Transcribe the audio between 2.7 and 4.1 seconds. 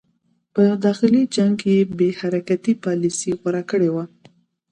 پالیسي غوره کړې وه.